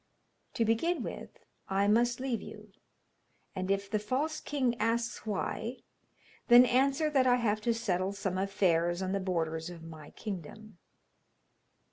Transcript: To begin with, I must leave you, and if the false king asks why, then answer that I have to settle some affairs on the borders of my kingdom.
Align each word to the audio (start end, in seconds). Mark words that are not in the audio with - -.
To 0.55 0.65
begin 0.65 1.03
with, 1.03 1.37
I 1.69 1.87
must 1.87 2.19
leave 2.19 2.41
you, 2.41 2.71
and 3.55 3.69
if 3.69 3.87
the 3.87 3.99
false 3.99 4.39
king 4.39 4.73
asks 4.79 5.27
why, 5.27 5.77
then 6.47 6.65
answer 6.65 7.11
that 7.11 7.27
I 7.27 7.35
have 7.35 7.61
to 7.61 7.73
settle 7.75 8.11
some 8.11 8.39
affairs 8.39 9.03
on 9.03 9.11
the 9.11 9.19
borders 9.19 9.69
of 9.69 9.83
my 9.83 10.09
kingdom. 10.09 10.79